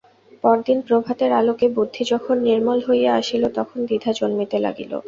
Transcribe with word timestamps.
পরদিন 0.43 0.79
প্রভাতের 0.87 1.31
আলোকে 1.39 1.65
বুদ্ধি 1.75 2.03
যখন 2.11 2.35
নির্মল 2.47 2.79
হইয়া 2.87 3.11
আসিল 3.19 3.43
তখন 3.57 3.77
দ্বিধা 3.87 4.11
জন্মিতে 4.19 4.57
লাগিল। 4.65 4.91